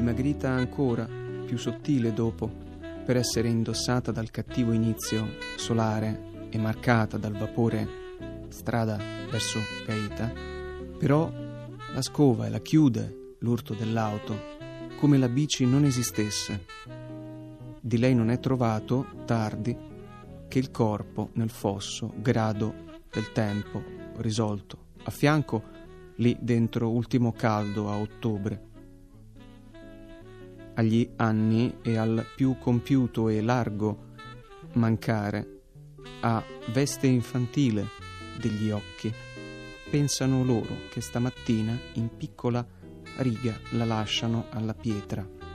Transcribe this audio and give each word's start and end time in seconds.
dimagrita 0.00 0.48
ancora, 0.48 1.06
più 1.44 1.58
sottile 1.58 2.14
dopo, 2.14 2.50
per 3.04 3.18
essere 3.18 3.48
indossata 3.48 4.10
dal 4.10 4.30
cattivo 4.30 4.72
inizio 4.72 5.36
solare 5.56 6.48
e 6.48 6.56
marcata 6.56 7.18
dal 7.18 7.36
vapore 7.36 7.86
strada 8.48 8.96
verso 9.30 9.58
Gaeta, 9.84 10.32
però 10.98 11.30
la 11.92 12.00
scova 12.00 12.46
e 12.46 12.48
la 12.48 12.60
chiude 12.60 13.34
l'urto 13.40 13.74
dell'auto, 13.74 14.34
come 14.96 15.18
la 15.18 15.28
bici 15.28 15.66
non 15.66 15.84
esistesse. 15.84 16.64
Di 17.78 17.98
lei 17.98 18.14
non 18.14 18.30
è 18.30 18.40
trovato, 18.40 19.04
tardi, 19.26 19.76
che 20.48 20.58
il 20.58 20.70
corpo 20.70 21.28
nel 21.34 21.50
fosso, 21.50 22.10
grado 22.16 22.72
del 23.12 23.32
tempo, 23.32 23.82
risolto. 24.16 24.78
A 25.04 25.10
fianco, 25.10 25.62
lì 26.16 26.34
dentro 26.40 26.88
ultimo 26.88 27.32
caldo 27.32 27.90
a 27.90 27.98
ottobre. 27.98 28.68
Agli 30.80 31.10
anni 31.16 31.76
e 31.82 31.98
al 31.98 32.24
più 32.34 32.56
compiuto 32.58 33.28
e 33.28 33.42
largo 33.42 34.14
mancare, 34.72 35.60
a 36.22 36.42
veste 36.72 37.06
infantile 37.06 37.84
degli 38.38 38.70
occhi, 38.70 39.12
pensano 39.90 40.42
loro 40.42 40.74
che 40.90 41.02
stamattina 41.02 41.78
in 41.96 42.08
piccola 42.16 42.66
riga 43.18 43.60
la 43.72 43.84
lasciano 43.84 44.46
alla 44.48 44.72
pietra 44.72 45.49